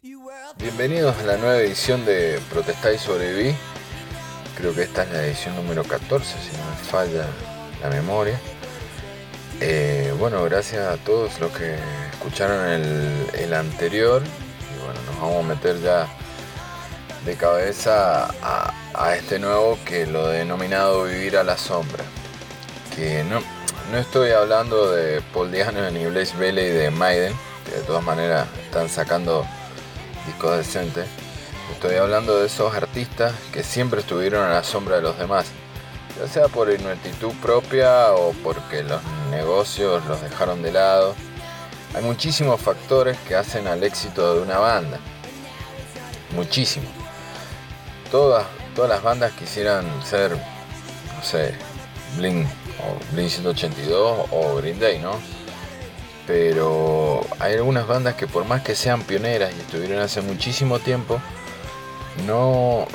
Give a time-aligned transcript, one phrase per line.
[0.00, 3.56] Bienvenidos a la nueva edición de Protestar y Sobreviví.
[4.56, 7.26] Creo que esta es la edición número 14, si no me falla
[7.82, 8.38] la memoria.
[9.60, 11.74] Eh, bueno, gracias a todos los que
[12.12, 12.64] escucharon
[13.34, 14.22] el, anterior.
[14.22, 16.06] Y bueno, nos vamos a meter ya
[17.24, 22.04] de cabeza a, este nuevo que lo he denominado Vivir a la Sombra.
[22.94, 23.40] Que no,
[23.90, 27.34] no estoy hablando de Paul Diano ni Blaze Bailey de Maiden,
[27.64, 29.44] que de todas maneras están sacando
[30.28, 31.06] discos decentes.
[31.72, 35.46] Estoy hablando de esos artistas que siempre estuvieron a la sombra de los demás,
[36.18, 39.00] ya sea por ineptitud propia o porque los
[39.30, 41.14] negocios los dejaron de lado.
[41.94, 44.98] Hay muchísimos factores que hacen al éxito de una banda.
[46.34, 46.90] Muchísimos.
[48.10, 51.54] Todas, todas las bandas quisieran ser, no sé,
[52.16, 52.46] Blink
[52.80, 55.12] o Blink 182 o Green Day, ¿no?
[56.28, 61.22] Pero hay algunas bandas que por más que sean pioneras y estuvieron hace muchísimo tiempo,
[62.26, 62.86] no,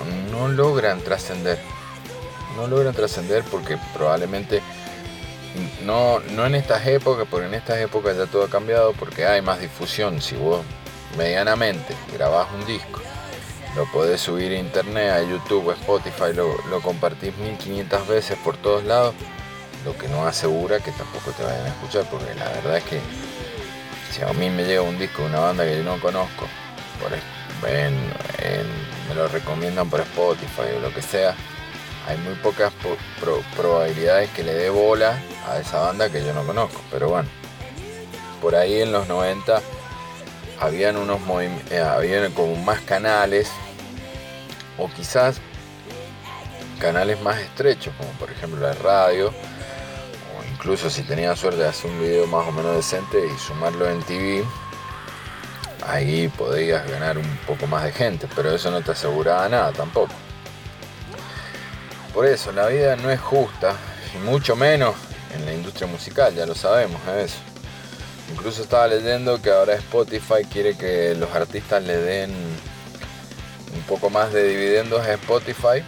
[0.50, 1.57] logran trascender.
[2.55, 4.62] No logran trascender porque probablemente
[5.84, 9.41] no, no en estas épocas, porque en estas épocas ya todo ha cambiado, porque hay
[9.41, 10.22] más difusión.
[10.22, 10.62] Si vos
[11.18, 13.02] medianamente grabás un disco,
[13.76, 18.57] lo podés subir a internet, a YouTube, a Spotify, lo, lo compartís 1500 veces por
[18.57, 19.16] todos lados,
[19.85, 23.00] lo que no asegura que tampoco te vayan a escuchar, porque la verdad es que
[24.14, 26.48] si a mí me llega un disco de una banda que yo no conozco,
[27.02, 27.12] por,
[29.10, 31.36] me lo recomiendan por Spotify o lo que sea,
[32.08, 32.72] hay muy pocas
[33.56, 35.18] probabilidades que le dé bola
[35.50, 36.80] a esa banda que yo no conozco.
[36.91, 37.28] Pero bueno,
[38.40, 39.62] por ahí en los 90
[40.60, 41.20] habían unos
[41.72, 43.50] eh, habían como más canales
[44.78, 45.41] o quizás
[46.80, 49.34] canales más estrechos, como por ejemplo la radio
[50.64, 54.02] incluso si tenía suerte de hacer un video más o menos decente y sumarlo en
[54.04, 54.46] TV,
[55.86, 60.14] ahí podías ganar un poco más de gente, pero eso no te aseguraba nada tampoco.
[62.14, 63.76] Por eso, la vida no es justa,
[64.16, 64.96] y mucho menos
[65.35, 67.40] en la industria musical, ya lo sabemos, eso.
[68.31, 74.31] Incluso estaba leyendo que ahora Spotify quiere que los artistas le den un poco más
[74.31, 75.84] de dividendos a Spotify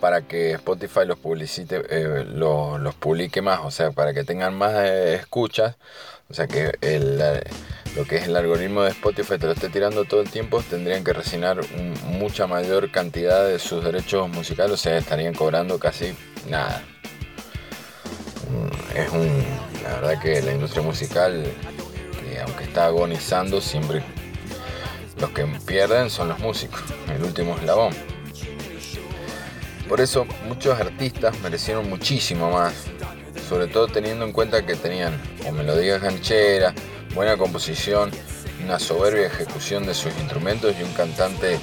[0.00, 4.74] para que Spotify los publicite, eh, los, publique más, o sea, para que tengan más
[4.76, 5.76] eh, escuchas,
[6.30, 6.72] o sea, que
[7.96, 11.04] lo que es el algoritmo de Spotify te lo esté tirando todo el tiempo, tendrían
[11.04, 11.60] que resignar
[12.04, 16.14] mucha mayor cantidad de sus derechos musicales, o sea, estarían cobrando casi
[16.48, 16.82] nada.
[18.50, 19.44] Mm, es un,
[19.82, 21.44] la verdad que la industria musical,
[22.20, 24.02] que aunque está agonizando, siempre
[25.20, 26.82] los que pierden son los músicos,
[27.14, 28.17] el último eslabón.
[29.88, 32.74] Por eso muchos artistas merecieron muchísimo más,
[33.48, 35.18] sobre todo teniendo en cuenta que tenían
[35.54, 36.74] melodías gancheras,
[37.14, 38.10] buena composición,
[38.62, 41.58] una soberbia ejecución de sus instrumentos y un cantante,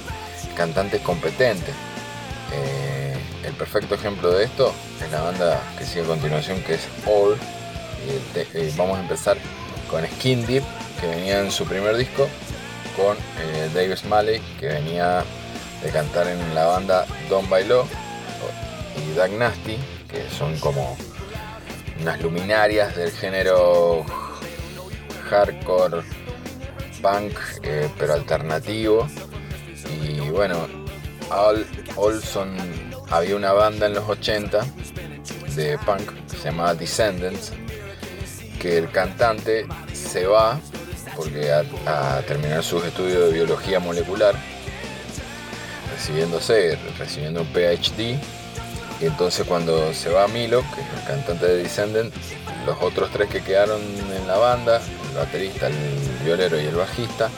[1.04, 1.70] competente.
[2.52, 6.88] Eh, el perfecto ejemplo de esto es la banda que sigue a continuación que es
[7.06, 7.36] All.
[8.54, 9.36] Y vamos a empezar
[9.88, 10.64] con Skin Deep,
[11.00, 12.28] que venía en su primer disco,
[12.96, 15.22] con eh, Dave Smalley, que venía
[15.82, 17.86] de cantar en la banda Don Bailó
[19.16, 19.78] Doug Nasty,
[20.10, 20.94] que son como
[22.02, 24.04] unas luminarias del género
[25.30, 26.02] hardcore,
[27.00, 27.32] punk,
[27.62, 29.08] eh, pero alternativo.
[30.02, 30.68] Y bueno,
[31.30, 31.66] All,
[31.96, 32.58] Olson
[33.10, 34.66] había una banda en los 80
[35.54, 37.52] de punk que se llamaba Descendants,
[38.60, 40.60] que el cantante se va
[41.16, 44.34] porque a, a terminar sus estudios de biología molecular,
[45.94, 48.20] recibiéndose, recibiendo un PhD,
[49.00, 52.14] y entonces cuando se va Milo, que es el cantante de Descendant,
[52.64, 54.80] los otros tres que quedaron en la banda,
[55.10, 55.74] el baterista, el
[56.24, 57.30] violero y el bajista,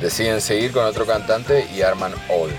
[0.00, 2.50] deciden seguir con otro cantante y arman All.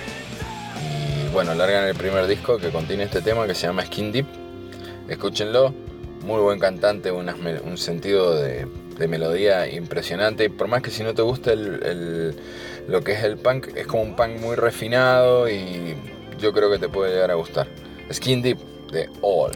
[0.81, 4.25] Y bueno, largan el primer disco que contiene este tema que se llama Skin Deep.
[5.08, 5.74] Escúchenlo,
[6.24, 8.68] muy buen cantante, un sentido de,
[9.08, 10.46] melodía impresionante.
[10.46, 14.04] Y por más que si no te gusta lo que es el punk, es como
[14.04, 15.95] un punk muy refinado y
[16.38, 17.68] yo creo que te puede llegar a gustar.
[18.12, 18.57] Skin Deep
[18.92, 19.51] de All.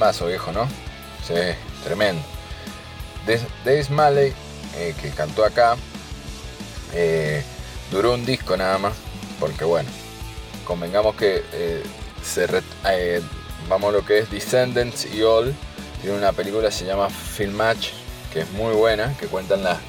[0.00, 0.66] Temazo, viejo, ¿no?
[1.26, 1.34] Sí,
[1.84, 2.22] tremendo.
[3.66, 4.32] Dave Smalley,
[4.78, 5.76] eh, que cantó acá,
[6.94, 7.42] eh,
[7.90, 8.94] duró un disco nada más,
[9.38, 9.90] porque bueno,
[10.64, 11.82] convengamos que eh,
[12.24, 12.46] se
[13.68, 15.54] vamos a lo que es Descendants y All,
[16.00, 17.90] tiene una película se llama Film Match,
[18.32, 19.80] que es muy buena, que cuentan las,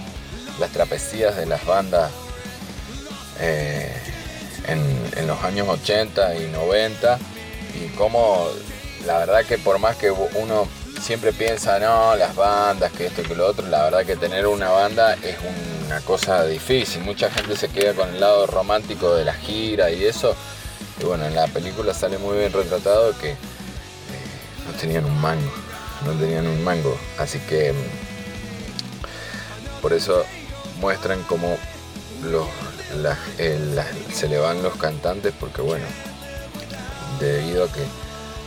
[0.60, 2.12] las trapecías de las bandas
[3.40, 4.82] en,
[5.16, 7.18] en los años 80 y 90
[7.76, 8.50] y cómo
[9.06, 10.68] la verdad que por más que uno
[11.02, 14.70] siempre piensa, no, las bandas, que esto, que lo otro, la verdad que tener una
[14.70, 15.38] banda es
[15.86, 17.02] una cosa difícil.
[17.02, 20.36] Mucha gente se queda con el lado romántico de la gira y eso.
[21.00, 23.38] Y bueno, en la película sale muy bien retratado que eh,
[24.68, 25.52] no tenían un mango,
[26.06, 26.98] no tenían un mango.
[27.18, 27.74] Así que
[29.82, 30.24] por eso
[30.80, 31.58] muestran cómo
[32.24, 32.48] los,
[33.40, 33.84] eh,
[34.14, 35.86] se le van los cantantes porque bueno,
[37.20, 37.82] debido a que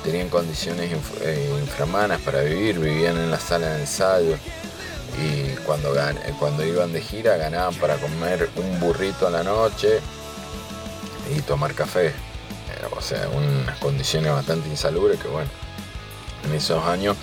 [0.05, 0.93] tenían condiciones
[1.23, 4.37] eh, infrahumanas para vivir, vivían en la sala de ensayo
[5.19, 10.01] y cuando, eh, cuando iban de gira ganaban para comer un burrito a la noche
[11.35, 12.13] y tomar café.
[12.95, 15.49] O sea, unas condiciones bastante insalubres que bueno,
[16.45, 17.17] en esos años,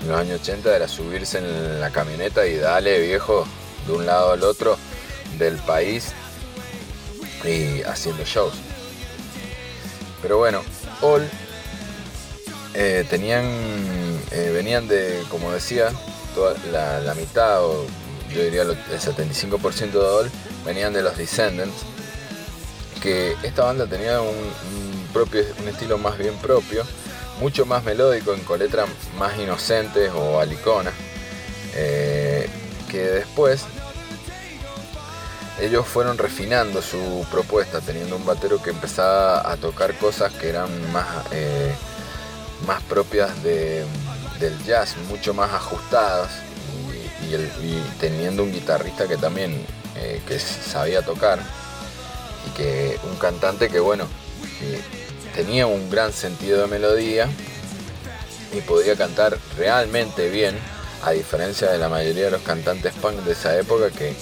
[0.00, 3.44] en los años 80 era subirse en la camioneta y darle viejo
[3.88, 4.78] de un lado al otro
[5.36, 6.12] del país
[7.44, 8.54] y haciendo shows.
[10.22, 10.62] Pero bueno,
[11.02, 11.28] All
[12.74, 13.44] eh, tenían,
[14.30, 15.90] eh, venían de, como decía,
[16.34, 17.84] toda la, mitad o
[18.32, 20.30] yo diría el 75% de All
[20.64, 21.82] venían de los Descendants,
[23.02, 24.36] que esta banda tenía un,
[25.12, 26.84] propio, un estilo más bien propio,
[27.40, 28.88] mucho más melódico, con letras
[29.18, 30.94] más inocentes o aliconas,
[31.74, 32.48] eh,
[32.88, 33.64] que después
[35.60, 40.68] ellos fueron refinando su propuesta, teniendo un batero que empezaba a tocar cosas que eran
[40.92, 41.06] más
[42.66, 43.86] más propias del
[44.64, 46.30] jazz, mucho más ajustadas
[47.28, 49.64] y, teniendo un guitarrista que también
[49.96, 51.38] eh, que sabía tocar
[52.46, 54.06] y que un cantante que bueno
[55.34, 57.28] tenía un gran sentido de melodía
[58.52, 60.58] y podía cantar realmente bien
[61.04, 64.14] a diferencia de la mayoría de los cantantes punk de esa época que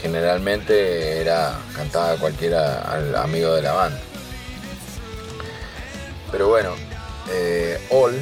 [0.00, 4.00] generalmente era cantaba cualquiera al amigo de la banda.
[6.30, 6.91] Pero bueno
[7.30, 8.20] eh, All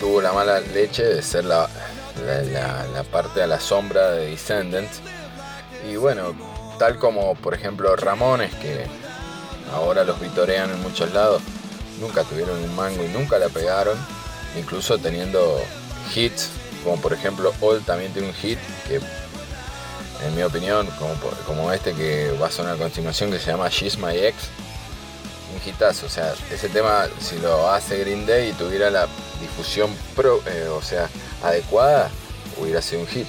[0.00, 1.68] tuvo la mala leche de ser la,
[3.10, 5.00] parte a la sombra de Descendants.
[5.88, 6.34] Y bueno,
[6.78, 8.86] tal como por ejemplo Ramones, que
[9.72, 11.42] ahora los vitorean en muchos lados,
[12.00, 13.96] nunca tuvieron un mango y nunca la pegaron,
[14.58, 15.60] incluso teniendo
[16.14, 16.50] hits,
[16.84, 18.58] como por ejemplo All también tiene un hit
[18.88, 19.00] que
[20.26, 21.14] en mi opinión, como,
[21.46, 24.36] como este que va a sonar a continuación, que se llama She's My Ex,
[25.54, 26.06] un hitazo.
[26.06, 29.06] O sea, ese tema, si lo hace Green Day y tuviera la
[29.40, 31.08] difusión pro, eh, o sea,
[31.42, 32.10] adecuada,
[32.58, 33.26] hubiera sido un hit.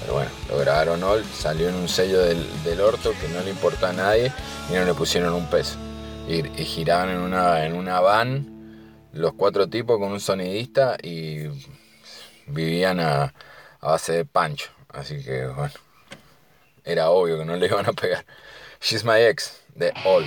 [0.00, 3.90] Pero bueno, lo grabaron all, salió en un sello del, orto que no le importa
[3.90, 4.32] a nadie
[4.70, 5.76] y no le pusieron un peso.
[6.28, 8.58] Y, giraban en una, en una van
[9.12, 11.48] los cuatro tipos con un sonidista y
[12.46, 13.34] vivían a,
[13.80, 14.70] a base de pancho.
[14.88, 15.72] Así que bueno,
[16.84, 18.24] era obvio que no le iban a pegar.
[18.80, 20.24] She's My Ex, de All.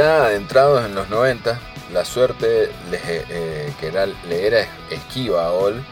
[0.00, 1.60] Ya entrados en los 90,
[1.92, 5.84] la suerte eh, que le era esquiva a All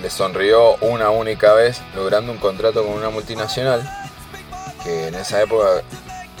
[0.00, 3.82] le sonrió una única vez, logrando un contrato con una multinacional,
[4.84, 5.82] que en esa época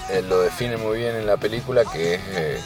[0.08, 2.60] él lo define muy bien en la película, que eh,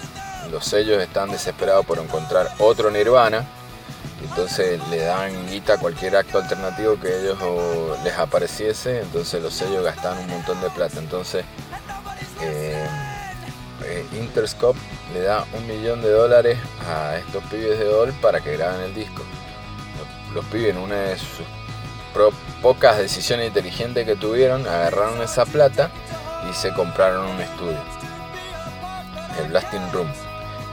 [0.50, 3.46] los sellos están desesperados por encontrar otro Nirvana,
[4.22, 7.38] entonces le dan guita a cualquier acto alternativo que ellos
[8.04, 11.46] les apareciese, entonces los sellos gastan un montón de plata, entonces
[12.40, 12.67] eh, eh,
[14.12, 14.78] Interscope
[15.12, 18.94] le da un millón de dólares a estos pibes de All para que graben el
[18.94, 19.22] disco.
[20.34, 21.46] Los, pibes en una de sus
[22.62, 25.90] pocas decisiones inteligentes que tuvieron, agarraron esa plata
[26.48, 27.78] y se compraron un estudio,
[29.40, 30.08] el Blasting Room,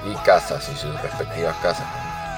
[0.05, 1.85] y casas y sus respectivas casas.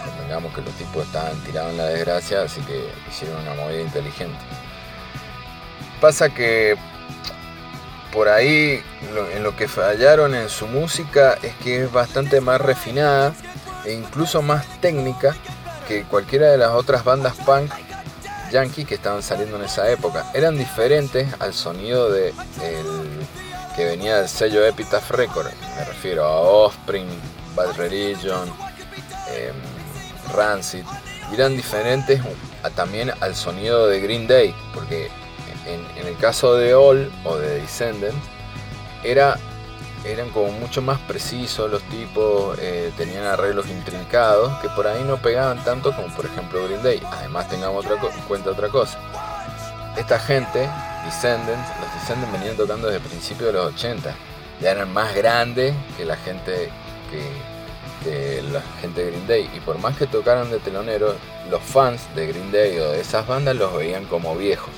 [0.06, 4.38] Convengamos que los tipos estaban tirados en la desgracia, así que hicieron una movida inteligente.
[6.00, 6.78] Pasa que
[8.18, 8.82] por ahí
[9.36, 13.32] en lo que fallaron en su música es que es bastante más refinada
[13.86, 15.36] e incluso más técnica
[15.88, 17.72] que cualquiera de las otras bandas punk
[18.52, 20.32] yankee que estaban saliendo en esa época.
[20.34, 22.34] Eran diferentes al sonido de
[23.76, 25.54] que venía del sello Epitaph Records.
[25.78, 27.08] Me refiero a Offspring,
[27.56, 28.52] Bad Religion,
[29.28, 29.54] em,
[30.36, 30.86] Rancid.
[31.32, 32.20] eran diferentes
[32.76, 35.12] también al sonido de Green Day, porque
[35.68, 38.18] en, el caso de All o de Descendant,
[39.04, 39.38] era,
[40.06, 45.18] eran como mucho más precisos los tipos, eh, tenían arreglos intrincados que por ahí no
[45.18, 47.02] pegaban tanto como por ejemplo Green Day.
[47.12, 49.00] Además tengamos en cuenta otra cosa.
[49.98, 50.70] Esta gente,
[51.06, 54.14] Descendants, los Descendants venían tocando desde principios de los 80.
[54.62, 56.70] Ya eran más grandes que la gente
[57.10, 57.24] que,
[58.04, 59.50] que la gente de Green Day.
[59.56, 61.16] Y por más que tocaran de telonero,
[61.50, 64.70] los fans de Green Day o de esas bandas los veían como viejos.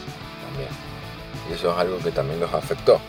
[1.49, 2.99] Y eso es algo que también los afectó.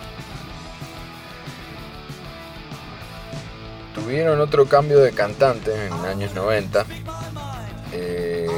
[3.95, 6.87] Tuvieron otro cambio de cantante en los años 90.
[7.93, 8.49] Eh,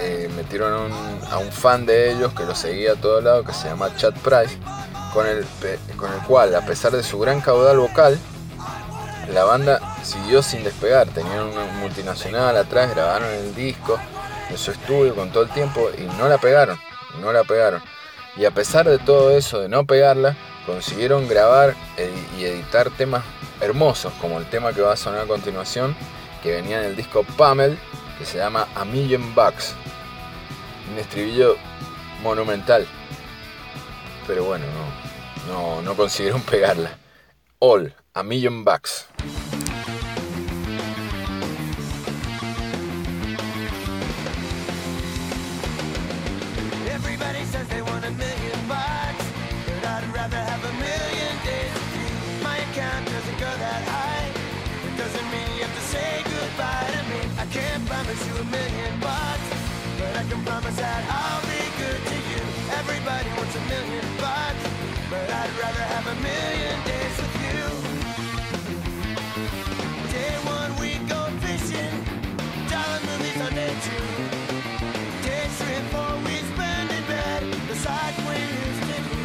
[0.00, 0.90] eh, metieron
[1.30, 4.14] a un fan de ellos que lo seguía a todo lado, que se llama Chad
[4.14, 4.58] Price,
[5.14, 5.46] con el,
[5.96, 8.18] con el cual, a pesar de su gran caudal vocal,
[9.32, 11.08] la banda siguió sin despegar.
[11.08, 13.98] Tenían una multinacional atrás, grabaron el disco
[14.50, 16.78] en su estudio con todo el tiempo y no la pegaron
[17.20, 17.82] no la pegaron.
[18.36, 20.36] Y a pesar de todo eso, de no pegarla,
[20.66, 21.74] consiguieron grabar
[22.38, 23.24] y editar temas
[23.60, 25.96] hermosos, como el tema que va a sonar a continuación,
[26.42, 27.78] que venía en el disco Pamel,
[28.18, 29.74] que se llama A Million Bucks.
[30.92, 31.56] Un estribillo
[32.22, 32.86] monumental.
[34.26, 34.66] Pero bueno,
[35.48, 36.96] no, no, no consiguieron pegarla.
[37.58, 39.06] All, A Million Bucks.
[58.26, 59.48] to a million bucks.
[59.98, 62.42] But I can promise that I'll be good to you.
[62.80, 64.64] Everybody wants a million bucks.
[65.10, 67.66] But I'd rather have a million days with you.
[70.12, 71.94] Day one, we go fishing.
[72.70, 74.06] Dollar movies on day two.
[75.26, 77.42] Day three and four, we spend in bed.
[77.68, 79.22] the side we used to do.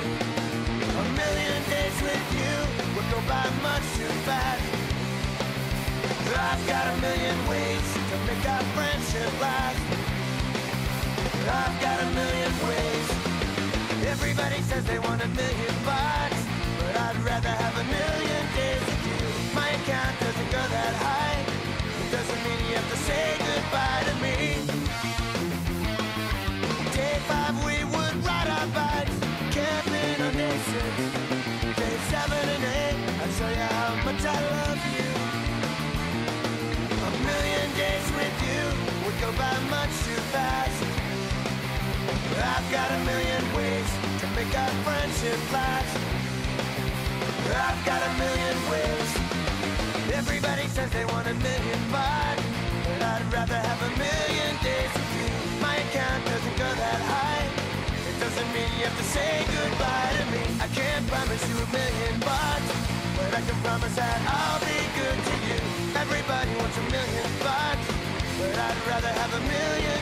[1.01, 2.55] A million days with you
[2.95, 4.63] would go by much too fast.
[6.35, 7.37] I've got a million
[8.53, 9.81] our friendship last.
[11.59, 13.07] I've got a million ways.
[14.13, 16.41] Everybody says they want a million bucks,
[16.79, 17.62] but I'd rather
[42.73, 45.93] got a million ways to make our friendship last.
[47.53, 49.09] I've got a million ways.
[50.09, 52.41] Everybody says they want a million bucks,
[52.81, 55.29] but I'd rather have a million days with you.
[55.61, 57.45] My account doesn't go that high.
[58.09, 60.41] It doesn't mean you have to say goodbye to me.
[60.57, 62.69] I can't promise you a million bucks,
[63.21, 65.59] but I can promise that I'll be good to you.
[65.93, 67.85] Everybody wants a million bucks.
[68.41, 69.92] But I'd rather have a million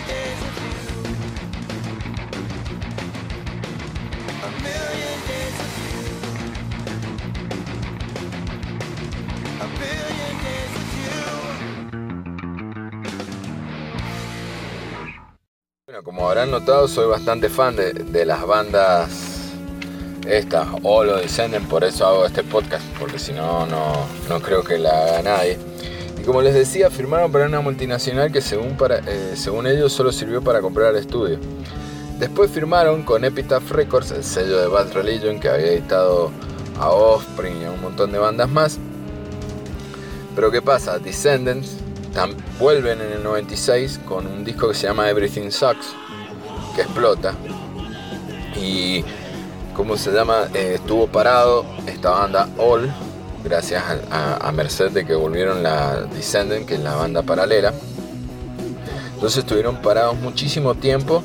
[16.03, 19.51] Como habrán notado, soy bastante fan de, de las bandas
[20.27, 24.79] esta o lo Descenden, por eso hago este podcast, porque si no, no creo que
[24.79, 25.59] la haga nadie.
[26.19, 30.41] Y como les decía, firmaron para una multinacional que según, eh, según ellos solo sirvió
[30.41, 31.37] para comprar el estudio.
[32.17, 36.31] Después firmaron con Epitaph Records, el sello de Bad Religion que había editado
[36.79, 38.79] a Offspring y a un montón de bandas más.
[40.35, 40.97] Pero ¿qué pasa?
[40.97, 41.75] Descendants
[42.59, 45.95] vuelven en el 96 con un disco que se llama Everything Sucks,
[46.75, 47.33] que explota.
[48.55, 49.03] Y
[49.73, 50.47] ¿cómo se llama?
[50.53, 52.91] Eh, estuvo parado esta banda All,
[53.43, 54.51] gracias a,
[54.91, 57.73] de que volvieron la Descendant, que es la banda paralela.
[59.13, 61.23] Entonces estuvieron parados muchísimo tiempo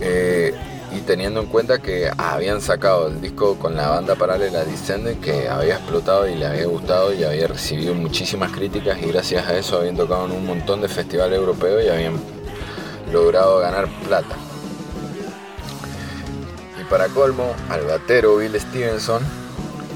[0.00, 0.54] eh,
[0.92, 5.48] y teniendo en cuenta que habían sacado el disco con la banda paralela Descendant que
[5.48, 9.78] había explotado y le había gustado y había recibido muchísimas críticas y gracias a eso
[9.78, 12.14] habían tocado en un montón de festivales europeos y habían
[13.12, 14.34] logrado ganar plata.
[16.80, 19.22] Y para colmo, al batero Bill Stevenson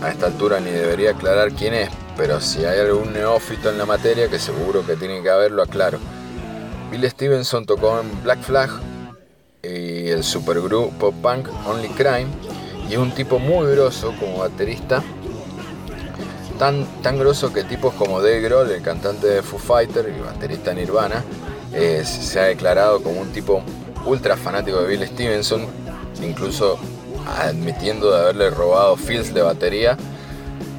[0.03, 3.87] a esta altura ni debería aclarar quién es, pero si hay algún neófito en la
[3.87, 5.99] materia, que seguro que tiene que haberlo, aclaro.
[6.91, 8.71] Bill Stevenson tocó en Black Flag
[10.15, 12.27] el supergrupo pop punk Only Crime
[12.89, 15.03] y es un tipo muy grosso como baterista.
[16.59, 20.73] Tan, tan grosso que tipos como Dave Grohl, el cantante de Foo Fighter y baterista
[20.73, 21.25] Nirvana,
[22.05, 23.63] se ha declarado como un tipo
[24.07, 25.67] ultra fanático de Bill Stevenson,
[26.23, 26.79] incluso
[27.27, 29.97] admitiendo de haberle robado fills de batería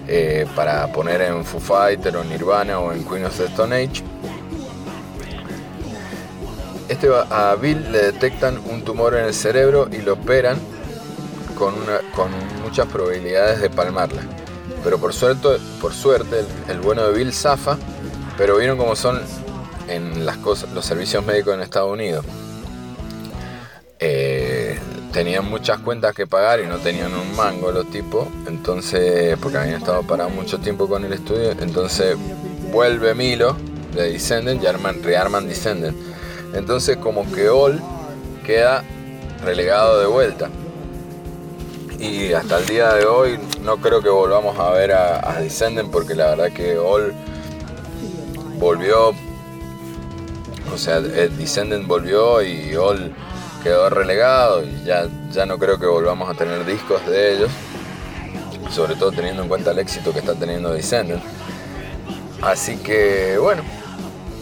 [0.08, 4.04] eh, para poner en Foo Fighter o Nirvana o en Queen of the Stone Age.
[6.88, 10.58] Este, a Bill le detectan un tumor en el cerebro y lo operan
[11.58, 11.74] con,
[12.16, 12.30] con
[12.64, 14.22] muchas probabilidades de palmarla.
[14.84, 17.78] Pero por suerte, por suerte el, bueno de Bill zafa,
[18.38, 19.20] pero vieron cómo son
[19.88, 22.24] en las cosas, los servicios médicos en Estados Unidos.
[23.98, 24.78] Eh,
[25.12, 29.78] tenían muchas cuentas que pagar y no tenían un mango los tipos, entonces, porque habían
[29.78, 32.16] estado parados mucho tiempo con el estudio, entonces
[32.72, 33.56] vuelve Milo
[33.96, 35.96] de Descendant y arman, rearman Descendant.
[36.56, 37.82] Entonces como que All
[38.46, 38.84] queda
[39.44, 40.50] relegado de vuelta.
[42.00, 45.42] Y hasta el día de hoy no creo que volvamos a ver a, a
[45.92, 47.14] porque la verdad que All
[48.58, 49.10] volvió,
[50.74, 53.14] o sea, Descendant volvió y All
[53.64, 57.52] quedó relegado y ya, ya no creo que volvamos a tener discos de ellos,
[58.72, 61.24] sobre todo teniendo en cuenta el éxito que está teniendo Descendant.
[62.42, 63.64] Así que bueno,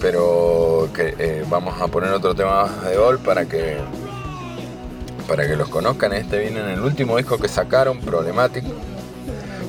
[0.04, 3.78] pero eh, vamos a poner otro tema de All para que
[5.30, 6.12] para que los conozcan.
[6.12, 8.66] Este viene en el último disco que sacaron, Problematic.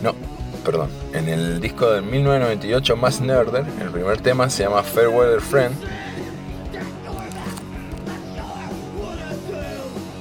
[0.03, 0.13] No,
[0.65, 5.75] perdón, en el disco del 1998 Más Nerder, el primer tema se llama Fairweather Friend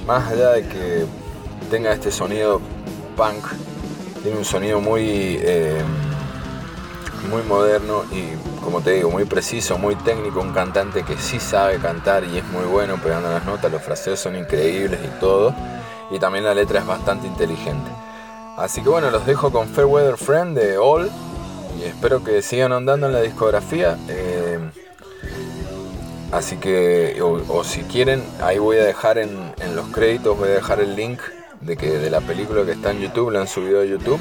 [0.06, 1.06] más allá de que
[1.70, 2.60] tenga este sonido
[3.16, 3.46] punk,
[4.22, 5.82] tiene un sonido muy, eh,
[7.30, 11.78] muy moderno y como te digo, muy preciso, muy técnico, un cantante que sí sabe
[11.78, 15.54] cantar y es muy bueno pegando las notas, los fraseos son increíbles y todo,
[16.10, 17.90] y también la letra es bastante inteligente.
[18.56, 21.10] Así que bueno, los dejo con Fairweather Friend de All
[21.78, 23.98] y espero que sigan andando en la discografía.
[24.08, 24.58] Eh,
[26.34, 30.80] Así que, o, si quieren, ahí voy a dejar en, los créditos, voy a dejar
[30.80, 31.20] el link
[31.60, 34.18] de que de la película que está en YouTube, la han subido a YouTube.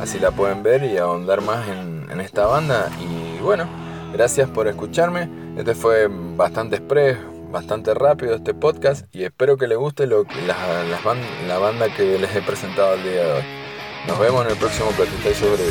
[0.00, 2.90] Así la pueden ver y ahondar más en, esta banda.
[3.44, 3.68] Bueno,
[4.12, 5.28] gracias por escucharme.
[5.56, 7.18] Este fue bastante express,
[7.52, 9.06] bastante rápido este podcast.
[9.14, 10.16] Y espero que les guste la,
[11.58, 13.42] banda que les he presentado el día de hoy.
[14.08, 15.62] Nos vemos en el próximo Platistage sobre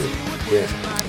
[0.47, 1.02] Cuídense.